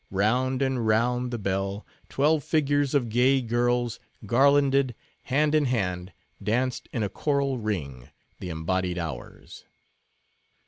Round 0.09 0.63
and 0.63 0.87
round 0.87 1.29
the 1.29 1.37
bell, 1.37 1.85
twelve 2.09 2.43
figures 2.43 2.95
of 2.95 3.07
gay 3.07 3.39
girls, 3.39 3.99
garlanded, 4.25 4.95
hand 5.25 5.53
in 5.53 5.65
hand, 5.65 6.11
danced 6.41 6.89
in 6.91 7.03
a 7.03 7.07
choral 7.07 7.59
ring—the 7.59 8.49
embodied 8.49 8.97
hours. 8.97 9.63